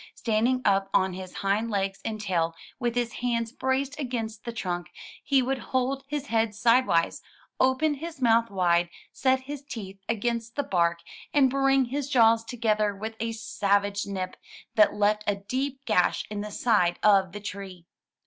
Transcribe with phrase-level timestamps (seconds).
[0.15, 4.87] Standing up on his hind legs and tail, with his hands braced against the trunk,
[5.23, 7.21] he would hold his head sidewise,
[7.59, 11.03] open his mouth wide, set his teeth against the bark,
[11.35, 14.37] and bring his jaws together with a savage nip,
[14.73, 17.85] that left a deep gash in the side of the tree.